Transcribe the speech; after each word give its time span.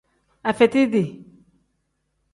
Afebiiti. 0.49 1.03